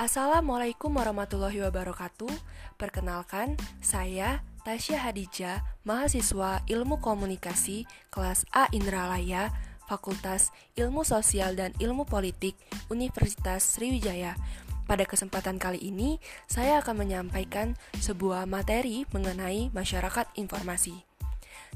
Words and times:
Assalamualaikum 0.00 0.96
warahmatullahi 0.96 1.60
wabarakatuh. 1.60 2.32
Perkenalkan, 2.80 3.60
saya 3.84 4.40
Tasya 4.64 4.96
Hadijah, 4.96 5.60
mahasiswa 5.84 6.64
Ilmu 6.64 7.04
Komunikasi 7.04 7.84
kelas 8.08 8.48
A 8.48 8.64
Indralaya, 8.72 9.52
Fakultas 9.84 10.56
Ilmu 10.72 11.04
Sosial 11.04 11.52
dan 11.52 11.76
Ilmu 11.76 12.08
Politik 12.08 12.56
Universitas 12.88 13.76
Sriwijaya. 13.76 14.40
Pada 14.88 15.04
kesempatan 15.04 15.60
kali 15.60 15.92
ini, 15.92 16.16
saya 16.48 16.80
akan 16.80 17.04
menyampaikan 17.04 17.76
sebuah 18.00 18.48
materi 18.48 19.04
mengenai 19.12 19.68
masyarakat 19.76 20.32
informasi. 20.40 21.09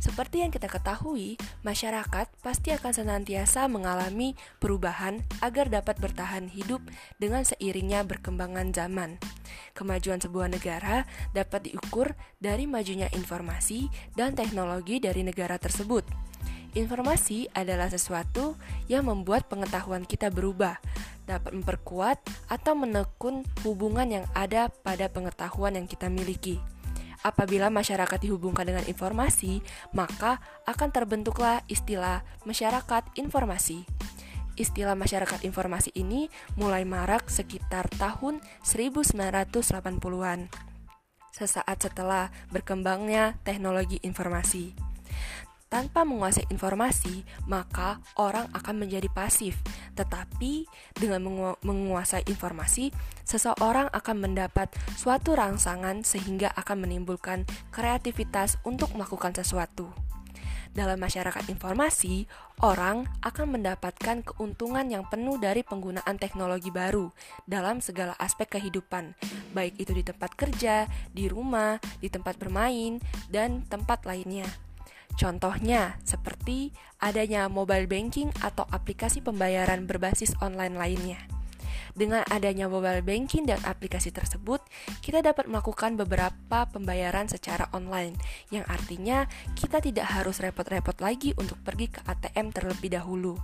Seperti 0.03 0.43
yang 0.43 0.51
kita 0.51 0.67
ketahui, 0.67 1.39
masyarakat 1.63 2.27
pasti 2.43 2.75
akan 2.75 2.93
senantiasa 2.93 3.71
mengalami 3.71 4.35
perubahan 4.59 5.23
agar 5.39 5.71
dapat 5.71 5.97
bertahan 6.03 6.51
hidup 6.51 6.83
dengan 7.23 7.47
seiringnya 7.47 8.03
berkembangan 8.03 8.75
zaman. 8.75 9.23
Kemajuan 9.75 10.19
sebuah 10.19 10.51
negara 10.51 11.07
dapat 11.31 11.71
diukur 11.71 12.19
dari 12.43 12.67
majunya 12.67 13.07
informasi 13.15 13.87
dan 14.19 14.35
teknologi 14.35 14.99
dari 14.99 15.23
negara 15.23 15.59
tersebut. 15.59 16.03
Informasi 16.75 17.47
adalah 17.55 17.87
sesuatu 17.87 18.59
yang 18.91 19.07
membuat 19.07 19.47
pengetahuan 19.47 20.03
kita 20.03 20.27
berubah, 20.35 20.83
dapat 21.23 21.55
memperkuat 21.55 22.19
atau 22.51 22.75
menekun 22.75 23.47
hubungan 23.63 24.11
yang 24.11 24.27
ada 24.35 24.75
pada 24.83 25.07
pengetahuan 25.07 25.79
yang 25.79 25.87
kita 25.87 26.11
miliki. 26.11 26.59
Apabila 27.25 27.73
masyarakat 27.73 28.21
dihubungkan 28.21 28.69
dengan 28.69 28.85
informasi, 28.85 29.65
maka 29.97 30.45
akan 30.69 30.93
terbentuklah 30.93 31.65
istilah 31.73 32.21
masyarakat 32.45 33.17
informasi. 33.17 33.89
Istilah 34.61 34.93
masyarakat 34.93 35.41
informasi 35.43 35.91
ini 35.97 36.29
mulai 36.61 36.85
marak 36.85 37.33
sekitar 37.33 37.89
tahun 37.97 38.45
1980-an, 38.63 40.53
sesaat 41.33 41.79
setelah 41.81 42.29
berkembangnya 42.53 43.41
teknologi 43.43 43.99
informasi. 44.05 44.84
Tanpa 45.75 46.07
menguasai 46.07 46.47
informasi, 46.55 47.27
maka 47.51 47.99
orang 48.15 48.47
akan 48.55 48.87
menjadi 48.87 49.11
pasif. 49.11 49.59
Tetapi 49.99 50.71
dengan 50.95 51.27
mengu 51.27 51.59
menguasai 51.67 52.23
informasi, 52.31 52.95
seseorang 53.27 53.91
akan 53.91 54.17
mendapat 54.23 54.71
suatu 54.95 55.35
rangsangan 55.35 56.07
sehingga 56.07 56.55
akan 56.55 56.87
menimbulkan 56.87 57.43
kreativitas 57.75 58.55
untuk 58.63 58.95
melakukan 58.95 59.35
sesuatu. 59.35 59.91
Dalam 60.71 61.03
masyarakat 61.03 61.43
informasi, 61.51 62.31
orang 62.63 63.11
akan 63.27 63.59
mendapatkan 63.59 64.23
keuntungan 64.23 64.87
yang 64.87 65.03
penuh 65.11 65.43
dari 65.43 65.67
penggunaan 65.67 66.23
teknologi 66.23 66.71
baru 66.71 67.11
dalam 67.51 67.83
segala 67.83 68.15
aspek 68.23 68.59
kehidupan, 68.59 69.19
baik 69.51 69.75
itu 69.83 69.91
di 69.91 70.07
tempat 70.07 70.39
kerja, 70.39 70.87
di 71.11 71.27
rumah, 71.27 71.83
di 71.99 72.07
tempat 72.07 72.39
bermain, 72.39 73.03
dan 73.27 73.67
tempat 73.67 74.07
lainnya. 74.07 74.47
Contohnya 75.15 75.99
seperti 76.03 76.75
adanya 76.99 77.47
mobile 77.47 77.87
banking 77.87 78.35
atau 78.43 78.67
aplikasi 78.71 79.23
pembayaran 79.23 79.87
berbasis 79.87 80.35
online 80.43 80.75
lainnya. 80.75 81.21
Dengan 81.95 82.27
adanya 82.27 82.67
mobile 82.67 83.07
banking 83.07 83.47
dan 83.47 83.63
aplikasi 83.63 84.11
tersebut, 84.11 84.59
kita 84.99 85.23
dapat 85.23 85.47
melakukan 85.47 85.95
beberapa 85.95 86.67
pembayaran 86.67 87.31
secara 87.31 87.71
online, 87.71 88.19
yang 88.51 88.67
artinya 88.67 89.31
kita 89.55 89.79
tidak 89.79 90.11
harus 90.11 90.43
repot-repot 90.43 90.99
lagi 90.99 91.39
untuk 91.39 91.55
pergi 91.63 91.95
ke 91.95 92.03
ATM 92.03 92.51
terlebih 92.51 92.99
dahulu. 92.99 93.39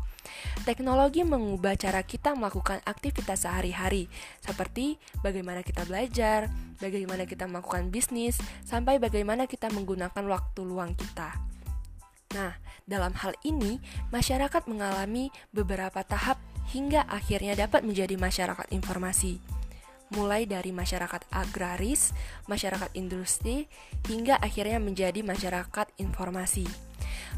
Teknologi 0.67 1.23
mengubah 1.23 1.79
cara 1.79 2.03
kita 2.03 2.35
melakukan 2.35 2.83
aktivitas 2.91 3.47
sehari-hari, 3.47 4.11
seperti 4.43 4.99
bagaimana 5.23 5.63
kita 5.63 5.87
belajar, 5.87 6.51
bagaimana 6.83 7.31
kita 7.31 7.47
melakukan 7.47 7.95
bisnis, 7.95 8.35
sampai 8.67 8.99
bagaimana 8.99 9.47
kita 9.47 9.71
menggunakan 9.71 10.27
waktu 10.27 10.61
luang 10.67 10.99
kita. 10.99 11.39
Nah, 12.31 12.55
dalam 12.87 13.11
hal 13.19 13.35
ini, 13.43 13.83
masyarakat 14.15 14.71
mengalami 14.71 15.35
beberapa 15.51 16.07
tahap 16.07 16.39
hingga 16.71 17.03
akhirnya 17.11 17.59
dapat 17.59 17.83
menjadi 17.83 18.15
masyarakat 18.15 18.71
informasi. 18.71 19.43
Mulai 20.15 20.47
dari 20.47 20.71
masyarakat 20.71 21.27
agraris, 21.35 22.15
masyarakat 22.47 22.95
industri, 22.95 23.67
hingga 24.07 24.39
akhirnya 24.39 24.79
menjadi 24.79 25.27
masyarakat 25.27 25.91
informasi. 25.99 26.67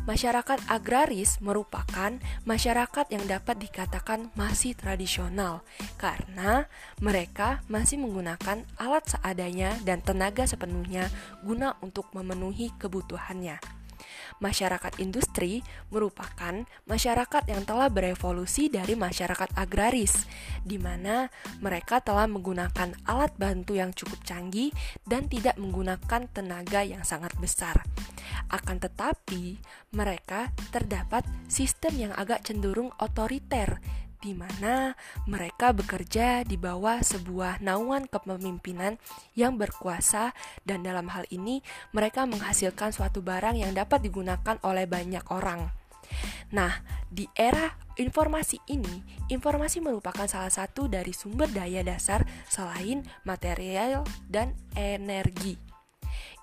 Masyarakat 0.05 0.69
agraris 0.69 1.41
merupakan 1.41 2.17
masyarakat 2.45 3.07
yang 3.13 3.25
dapat 3.25 3.61
dikatakan 3.61 4.29
masih 4.37 4.77
tradisional 4.77 5.65
karena 5.97 6.69
mereka 7.01 7.65
masih 7.69 7.97
menggunakan 7.97 8.65
alat 8.77 9.05
seadanya 9.09 9.73
dan 9.89 10.05
tenaga 10.05 10.45
sepenuhnya 10.45 11.09
guna 11.45 11.77
untuk 11.81 12.09
memenuhi 12.13 12.73
kebutuhannya. 12.77 13.82
Masyarakat 14.39 15.03
industri 15.03 15.61
merupakan 15.93 16.65
masyarakat 16.89 17.43
yang 17.51 17.67
telah 17.67 17.93
berevolusi 17.93 18.73
dari 18.73 18.97
masyarakat 18.97 19.53
agraris, 19.59 20.25
di 20.63 20.79
mana 20.79 21.29
mereka 21.59 21.99
telah 21.99 22.25
menggunakan 22.31 22.95
alat 23.05 23.35
bantu 23.37 23.77
yang 23.77 23.91
cukup 23.93 24.23
canggih 24.23 24.71
dan 25.05 25.27
tidak 25.27 25.59
menggunakan 25.59 26.31
tenaga 26.31 26.81
yang 26.87 27.03
sangat 27.03 27.35
besar. 27.37 27.83
Akan 28.49 28.81
tetapi, 28.81 29.61
mereka 29.93 30.53
terdapat 30.73 31.25
sistem 31.49 32.09
yang 32.09 32.13
agak 32.17 32.45
cenderung 32.45 32.93
otoriter 33.01 33.81
di 34.23 34.33
mana 34.39 34.95
mereka 35.27 35.75
bekerja 35.75 36.47
di 36.47 36.55
bawah 36.55 37.03
sebuah 37.03 37.59
naungan 37.59 38.07
kepemimpinan 38.07 38.97
yang 39.35 39.59
berkuasa 39.59 40.31
dan 40.63 40.87
dalam 40.87 41.11
hal 41.11 41.27
ini 41.35 41.61
mereka 41.91 42.23
menghasilkan 42.25 42.95
suatu 42.95 43.19
barang 43.19 43.59
yang 43.59 43.75
dapat 43.75 44.07
digunakan 44.07 44.57
oleh 44.63 44.87
banyak 44.87 45.27
orang. 45.35 45.75
Nah, 46.55 46.85
di 47.11 47.27
era 47.35 47.75
informasi 47.99 48.63
ini, 48.71 49.03
informasi 49.33 49.83
merupakan 49.83 50.29
salah 50.31 50.53
satu 50.53 50.87
dari 50.87 51.11
sumber 51.11 51.51
daya 51.51 51.83
dasar 51.83 52.23
selain 52.47 53.03
material 53.27 54.07
dan 54.31 54.55
energi. 54.79 55.59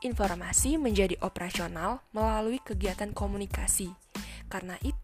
Informasi 0.02 0.82
menjadi 0.82 1.16
operasional 1.22 2.02
melalui 2.16 2.58
kegiatan 2.64 3.14
komunikasi 3.14 3.94
karena 4.50 4.82
itu, 4.82 4.99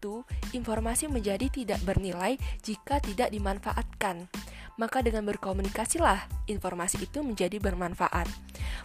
informasi 0.52 1.08
menjadi 1.08 1.48
tidak 1.48 1.80
bernilai 1.82 2.36
jika 2.62 3.00
tidak 3.00 3.32
dimanfaatkan. 3.32 4.28
Maka 4.76 5.00
dengan 5.00 5.24
berkomunikasilah, 5.24 6.46
informasi 6.52 7.08
itu 7.08 7.24
menjadi 7.24 7.56
bermanfaat. 7.56 8.28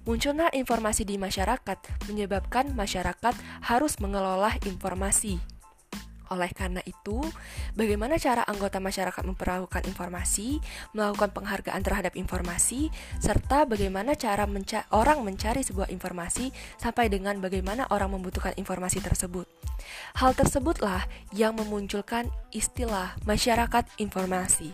Munculnya 0.08 0.48
informasi 0.56 1.04
di 1.04 1.20
masyarakat 1.20 2.08
menyebabkan 2.08 2.72
masyarakat 2.72 3.36
harus 3.68 4.00
mengelola 4.00 4.56
informasi. 4.64 5.51
Oleh 6.32 6.48
karena 6.56 6.80
itu, 6.88 7.20
bagaimana 7.76 8.16
cara 8.16 8.48
anggota 8.48 8.80
masyarakat 8.80 9.24
memperlakukan 9.28 9.84
informasi, 9.84 10.64
melakukan 10.96 11.36
penghargaan 11.36 11.84
terhadap 11.84 12.16
informasi, 12.16 12.88
serta 13.20 13.68
bagaimana 13.68 14.16
cara 14.16 14.48
menca 14.48 14.88
orang 14.96 15.28
mencari 15.28 15.60
sebuah 15.62 15.92
informasi 15.92 16.56
sampai 16.80 17.12
dengan 17.12 17.44
bagaimana 17.44 17.84
orang 17.92 18.16
membutuhkan 18.16 18.56
informasi 18.56 19.04
tersebut. 19.04 19.46
Hal 20.16 20.32
tersebutlah 20.32 21.04
yang 21.36 21.60
memunculkan 21.60 22.32
istilah 22.56 23.20
masyarakat 23.28 23.84
informasi. 24.00 24.72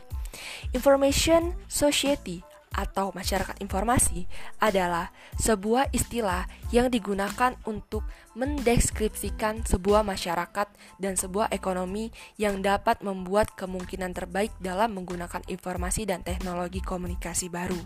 Information 0.78 1.58
Society 1.66 2.46
atau 2.74 3.10
masyarakat 3.16 3.58
informasi 3.64 4.30
adalah 4.62 5.10
sebuah 5.40 5.90
istilah 5.92 6.46
yang 6.70 6.92
digunakan 6.94 7.58
untuk 7.66 8.06
mendeskripsikan 8.38 9.66
sebuah 9.66 10.06
masyarakat 10.06 10.68
dan 11.02 11.14
sebuah 11.18 11.50
ekonomi 11.50 12.14
yang 12.38 12.62
dapat 12.62 13.02
membuat 13.02 13.54
kemungkinan 13.58 14.14
terbaik 14.14 14.54
dalam 14.62 14.94
menggunakan 14.94 15.42
informasi 15.50 16.06
dan 16.06 16.22
teknologi 16.22 16.80
komunikasi 16.84 17.50
baru. 17.50 17.80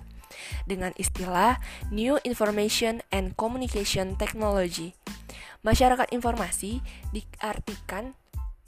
Dengan 0.63 0.95
istilah 0.95 1.59
New 1.91 2.15
Information 2.23 3.03
and 3.11 3.35
Communication 3.35 4.15
Technology, 4.15 4.95
masyarakat 5.61 6.07
informasi 6.15 6.79
diartikan 7.11 8.15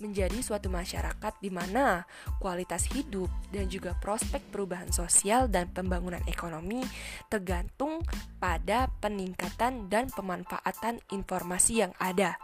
menjadi 0.01 0.40
suatu 0.42 0.72
masyarakat 0.72 1.34
di 1.42 1.50
mana 1.54 2.06
kualitas 2.42 2.90
hidup 2.94 3.30
dan 3.54 3.69
juga 3.69 3.94
prospek 3.98 4.42
perubahan 4.50 4.90
sosial 4.90 5.50
dan 5.50 5.69
pembangunan 5.69 6.22
ekonomi 6.25 6.81
tergantung 7.30 8.01
pada 8.42 8.90
peningkatan 9.01 9.88
dan 9.88 10.10
pemanfaatan 10.10 11.01
informasi 11.13 11.86
yang 11.86 11.94
ada. 12.01 12.38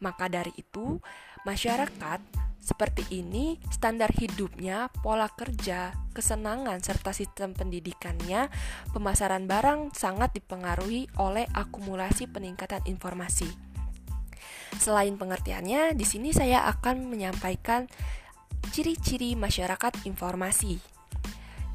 Maka 0.00 0.32
dari 0.32 0.52
itu, 0.56 0.98
masyarakat 1.44 2.46
seperti 2.66 3.22
ini, 3.22 3.62
standar 3.70 4.10
hidupnya, 4.10 4.90
pola 5.04 5.30
kerja, 5.30 5.94
kesenangan, 6.10 6.82
serta 6.82 7.14
sistem 7.14 7.54
pendidikannya, 7.54 8.50
pemasaran 8.90 9.46
barang 9.46 9.94
sangat 9.94 10.34
dipengaruhi 10.34 11.06
oleh 11.22 11.46
akumulasi 11.54 12.26
peningkatan 12.26 12.82
informasi. 12.90 13.65
Selain 14.76 15.14
pengertiannya, 15.16 15.96
di 15.96 16.04
sini 16.06 16.32
saya 16.32 16.68
akan 16.70 17.08
menyampaikan 17.08 17.88
ciri-ciri 18.70 19.38
masyarakat 19.38 20.04
informasi. 20.08 20.78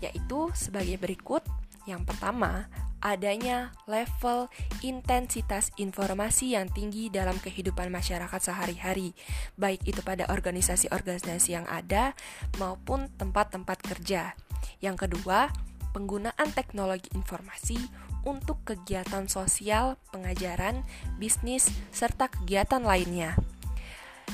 yaitu 0.01 0.49
sebagai 0.57 0.97
berikut. 0.97 1.45
Yang 1.85 2.09
pertama, 2.09 2.65
adanya 3.01 3.73
level 3.89 4.49
intensitas 4.85 5.73
informasi 5.77 6.57
yang 6.57 6.69
tinggi 6.69 7.09
dalam 7.09 7.37
kehidupan 7.41 7.89
masyarakat 7.89 8.41
sehari-hari, 8.41 9.13
baik 9.57 9.81
itu 9.85 10.01
pada 10.05 10.29
organisasi-organisasi 10.29 11.49
yang 11.53 11.65
ada 11.65 12.13
maupun 12.57 13.09
tempat-tempat 13.17 13.77
kerja. 13.81 14.37
Yang 14.81 15.09
kedua, 15.09 15.49
penggunaan 15.91 16.49
teknologi 16.55 17.07
informasi 17.13 17.77
untuk 18.25 18.61
kegiatan 18.65 19.25
sosial, 19.25 19.97
pengajaran, 20.13 20.85
bisnis, 21.17 21.69
serta 21.89 22.29
kegiatan 22.29 22.81
lainnya. 22.81 23.37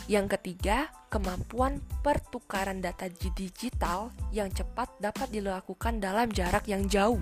Yang 0.06 0.38
ketiga, 0.38 0.94
kemampuan 1.10 1.82
pertukaran 2.06 2.80
data 2.80 3.10
digital 3.10 4.14
yang 4.30 4.54
cepat 4.54 4.94
dapat 5.02 5.34
dilakukan 5.34 5.98
dalam 5.98 6.30
jarak 6.30 6.70
yang 6.70 6.86
jauh. 6.86 7.20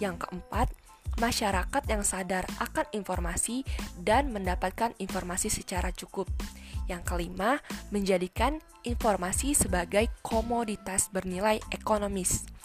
Yang 0.00 0.26
keempat, 0.26 0.72
masyarakat 1.20 1.82
yang 1.90 2.02
sadar 2.06 2.48
akan 2.62 2.86
informasi 2.94 3.66
dan 4.00 4.32
mendapatkan 4.32 4.94
informasi 4.96 5.52
secara 5.52 5.92
cukup. 5.92 6.30
Yang 6.88 7.04
kelima, 7.04 7.60
menjadikan 7.92 8.64
informasi 8.86 9.52
sebagai 9.52 10.08
komoditas 10.24 11.12
bernilai 11.12 11.60
ekonomis. 11.68 12.57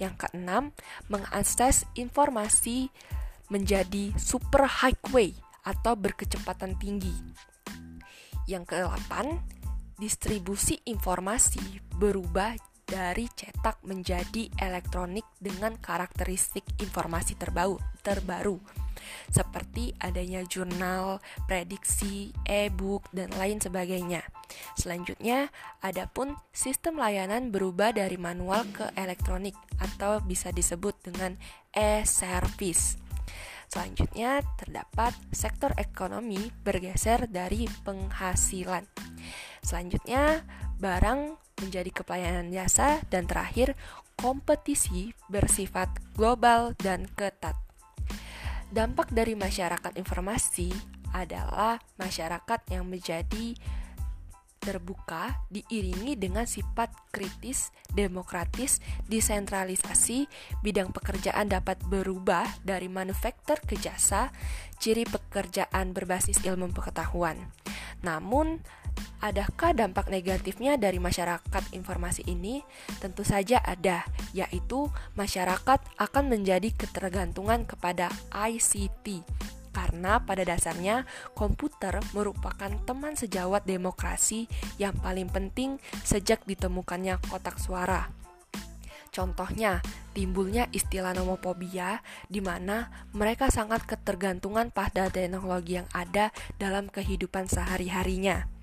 Yang 0.00 0.26
keenam, 0.26 0.72
mengakses 1.10 1.84
informasi 1.98 2.88
menjadi 3.50 4.14
super 4.16 4.64
highway 4.64 5.34
atau 5.66 5.98
berkecepatan 5.98 6.78
tinggi. 6.80 7.12
Yang 8.48 8.74
ke-8, 8.74 9.12
distribusi 10.00 10.80
informasi 10.88 11.60
berubah 12.00 12.56
dari 12.90 13.30
cetak 13.30 13.86
menjadi 13.86 14.50
elektronik 14.58 15.22
dengan 15.38 15.78
karakteristik 15.78 16.66
informasi 16.82 17.38
terbaru, 17.38 17.78
terbaru 18.02 18.58
seperti 19.30 19.94
adanya 20.02 20.42
jurnal, 20.44 21.22
prediksi, 21.46 22.34
e-book, 22.46 23.06
dan 23.14 23.30
lain 23.36 23.62
sebagainya. 23.62 24.22
Selanjutnya, 24.74 25.48
adapun 25.80 26.34
sistem 26.50 26.98
layanan 26.98 27.54
berubah 27.54 27.94
dari 27.94 28.18
manual 28.18 28.66
ke 28.74 28.90
elektronik 28.98 29.54
atau 29.78 30.18
bisa 30.22 30.50
disebut 30.50 30.98
dengan 31.06 31.38
e-service. 31.70 32.98
Selanjutnya, 33.70 34.42
terdapat 34.58 35.14
sektor 35.30 35.70
ekonomi 35.78 36.50
bergeser 36.66 37.30
dari 37.30 37.70
penghasilan. 37.86 38.82
Selanjutnya, 39.62 40.42
barang 40.82 41.38
menjadi 41.62 42.02
kepelayanan 42.02 42.50
jasa 42.50 42.98
dan 43.12 43.30
terakhir 43.30 43.78
kompetisi 44.18 45.14
bersifat 45.30 45.86
global 46.18 46.74
dan 46.82 47.06
ketat. 47.14 47.69
Dampak 48.70 49.10
dari 49.10 49.34
masyarakat 49.34 49.98
informasi 49.98 50.70
adalah 51.10 51.82
masyarakat 51.98 52.60
yang 52.70 52.86
menjadi 52.86 53.58
terbuka 54.60 55.42
diiringi 55.48 56.14
dengan 56.14 56.44
sifat 56.44 56.92
kritis, 57.10 57.72
demokratis, 57.90 58.78
desentralisasi, 59.08 60.28
bidang 60.60 60.92
pekerjaan 60.94 61.48
dapat 61.48 61.80
berubah 61.88 62.46
dari 62.62 62.86
manufaktur 62.86 63.58
ke 63.64 63.74
jasa, 63.80 64.30
ciri 64.78 65.08
pekerjaan 65.08 65.96
berbasis 65.96 66.44
ilmu 66.44 66.70
pengetahuan. 66.76 67.50
Namun, 68.04 68.60
adakah 69.20 69.76
dampak 69.76 70.08
negatifnya 70.08 70.80
dari 70.80 70.96
masyarakat 70.96 71.74
informasi 71.76 72.26
ini? 72.26 72.64
Tentu 72.98 73.22
saja 73.22 73.60
ada, 73.60 74.04
yaitu 74.32 74.88
masyarakat 75.14 75.80
akan 76.00 76.24
menjadi 76.28 76.72
ketergantungan 76.74 77.68
kepada 77.68 78.08
ICT 78.32 79.22
karena 79.70 80.18
pada 80.18 80.42
dasarnya 80.42 81.06
komputer 81.32 82.02
merupakan 82.10 82.70
teman 82.84 83.14
sejawat 83.14 83.62
demokrasi 83.64 84.50
yang 84.82 84.94
paling 84.98 85.30
penting 85.30 85.78
sejak 86.02 86.42
ditemukannya 86.42 87.22
kotak 87.30 87.56
suara. 87.62 88.10
Contohnya, 89.10 89.82
timbulnya 90.14 90.70
istilah 90.70 91.10
nomophobia 91.10 91.98
di 92.30 92.38
mana 92.38 92.90
mereka 93.10 93.50
sangat 93.50 93.82
ketergantungan 93.82 94.70
pada 94.70 95.10
teknologi 95.10 95.82
yang 95.82 95.90
ada 95.90 96.30
dalam 96.62 96.86
kehidupan 96.86 97.50
sehari-harinya. 97.50 98.59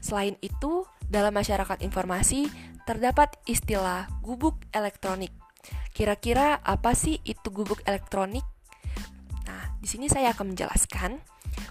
Selain 0.00 0.34
itu, 0.42 0.86
dalam 1.06 1.34
masyarakat 1.34 1.82
informasi 1.82 2.50
terdapat 2.86 3.38
istilah 3.46 4.10
gubuk 4.22 4.58
elektronik. 4.74 5.30
Kira-kira 5.94 6.60
apa 6.62 6.92
sih 6.92 7.18
itu 7.24 7.48
gubuk 7.50 7.82
elektronik? 7.86 8.44
Di 9.86 9.94
sini 9.94 10.10
saya 10.10 10.34
akan 10.34 10.50
menjelaskan, 10.50 11.22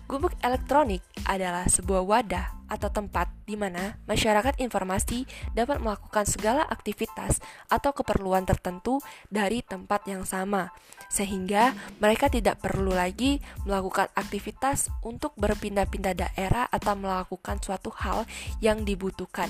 gubuk 0.08 0.40
elektronik 0.40 1.04
adalah 1.28 1.68
sebuah 1.68 2.00
wadah 2.00 2.64
atau 2.72 2.88
tempat 2.88 3.28
di 3.46 3.54
mana 3.56 4.02
masyarakat 4.10 4.58
informasi 4.60 5.30
dapat 5.54 5.78
melakukan 5.82 6.26
segala 6.26 6.66
aktivitas 6.66 7.40
atau 7.70 7.94
keperluan 7.94 8.44
tertentu 8.44 9.00
dari 9.30 9.62
tempat 9.62 10.06
yang 10.10 10.26
sama, 10.26 10.74
sehingga 11.08 11.78
mereka 12.02 12.28
tidak 12.28 12.60
perlu 12.60 12.92
lagi 12.92 13.40
melakukan 13.64 14.10
aktivitas 14.18 14.90
untuk 15.06 15.38
berpindah-pindah 15.38 16.14
daerah 16.18 16.66
atau 16.70 16.98
melakukan 16.98 17.62
suatu 17.62 17.94
hal 18.02 18.26
yang 18.60 18.82
dibutuhkan 18.84 19.50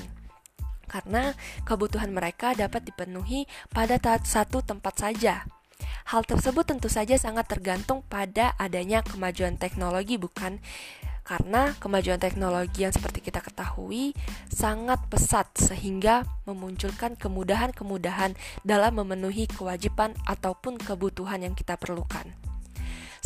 karena 0.85 1.33
kebutuhan 1.65 2.13
mereka 2.13 2.53
dapat 2.53 2.85
dipenuhi 2.85 3.49
pada 3.73 3.97
satu 4.21 4.61
tempat 4.61 5.01
saja. 5.01 5.43
Hal 6.05 6.21
tersebut 6.23 6.63
tentu 6.69 6.87
saja 6.87 7.17
sangat 7.17 7.49
tergantung 7.49 8.05
pada 8.05 8.53
adanya 8.61 9.01
kemajuan 9.01 9.57
teknologi, 9.57 10.21
bukan? 10.21 10.61
Karena 11.25 11.73
kemajuan 11.81 12.21
teknologi 12.21 12.85
yang 12.85 12.93
seperti 12.93 13.17
kita 13.17 13.41
ketahui 13.41 14.13
sangat 14.45 15.01
pesat 15.09 15.49
sehingga 15.57 16.21
memunculkan 16.45 17.17
kemudahan-kemudahan 17.17 18.37
dalam 18.61 19.01
memenuhi 19.01 19.49
kewajiban 19.49 20.13
ataupun 20.29 20.77
kebutuhan 20.77 21.41
yang 21.41 21.57
kita 21.57 21.81
perlukan. 21.81 22.29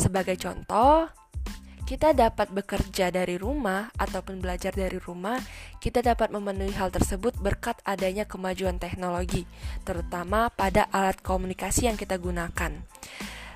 Sebagai 0.00 0.40
contoh, 0.40 1.12
kita 1.84 2.14
dapat 2.14 2.48
bekerja 2.54 3.10
dari 3.10 3.34
rumah 3.34 3.90
ataupun 3.98 4.38
belajar 4.38 4.70
dari 4.70 4.96
rumah, 4.96 5.36
kita 5.82 6.00
dapat 6.00 6.30
memenuhi 6.30 6.70
hal 6.78 6.88
tersebut 6.94 7.34
berkat 7.42 7.82
adanya 7.82 8.24
kemajuan 8.24 8.78
teknologi, 8.78 9.42
terutama 9.82 10.48
pada 10.54 10.86
alat 10.88 11.18
komunikasi 11.18 11.90
yang 11.90 11.98
kita 11.98 12.14
gunakan. 12.16 12.78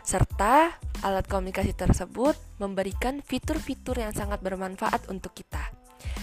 Serta 0.04 0.76
alat 1.00 1.24
komunikasi 1.24 1.72
tersebut 1.72 2.36
memberikan 2.60 3.24
fitur-fitur 3.24 3.96
yang 3.96 4.12
sangat 4.12 4.44
bermanfaat 4.44 5.08
untuk 5.08 5.32
kita. 5.32 5.72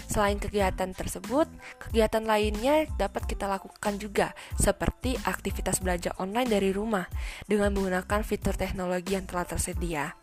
Selain 0.06 0.38
kegiatan 0.38 0.92
tersebut, 0.94 1.48
kegiatan 1.80 2.22
lainnya 2.22 2.86
dapat 3.00 3.26
kita 3.26 3.48
lakukan 3.48 3.98
juga, 3.98 4.38
seperti 4.60 5.18
aktivitas 5.24 5.82
belajar 5.82 6.14
online 6.22 6.52
dari 6.52 6.70
rumah 6.70 7.08
dengan 7.50 7.74
menggunakan 7.74 8.22
fitur 8.22 8.54
teknologi 8.54 9.18
yang 9.18 9.26
telah 9.26 9.48
tersedia. 9.48 10.14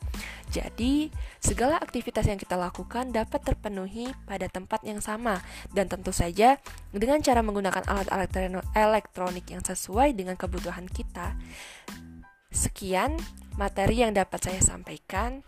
Jadi, 0.49 1.13
segala 1.41 1.77
aktivitas 1.81 2.25
yang 2.25 2.41
kita 2.41 2.57
lakukan 2.57 3.13
dapat 3.13 3.41
terpenuhi 3.45 4.09
pada 4.25 4.49
tempat 4.49 4.81
yang 4.85 5.01
sama 5.01 5.41
dan 5.77 5.89
tentu 5.89 6.13
saja 6.13 6.57
dengan 6.93 7.21
cara 7.21 7.45
menggunakan 7.45 7.85
alat-alat 7.85 8.31
elektronik 8.73 9.45
yang 9.49 9.61
sesuai 9.61 10.17
dengan 10.17 10.37
kebutuhan 10.41 10.89
kita. 10.89 11.37
Sekian 12.49 13.17
materi 13.59 14.01
yang 14.07 14.17
dapat 14.17 14.41
saya 14.41 14.61
sampaikan. 14.65 15.45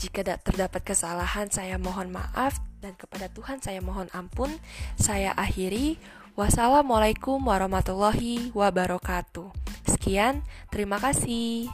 Jika 0.00 0.24
terdapat 0.42 0.82
kesalahan, 0.82 1.46
saya 1.52 1.78
mohon 1.78 2.10
maaf, 2.10 2.58
dan 2.82 2.98
kepada 2.98 3.30
Tuhan 3.30 3.62
saya 3.62 3.78
mohon 3.78 4.10
ampun. 4.10 4.50
Saya 4.98 5.30
akhiri. 5.38 6.00
Wassalamualaikum 6.32 7.38
warahmatullahi 7.44 8.50
wabarakatuh. 8.56 9.52
Sekian, 9.84 10.40
terima 10.72 10.96
kasih. 10.96 11.68